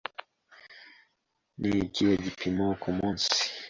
Ni 1.59 1.71
ikihe 1.85 2.13
gipimo 2.23 2.65
ku 2.81 2.89
munsi? 2.97 3.39